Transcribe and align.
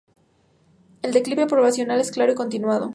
El 1.03 1.11
declive 1.13 1.45
poblacional 1.45 1.99
es 1.99 2.09
claro 2.09 2.31
y 2.31 2.35
continuado. 2.35 2.89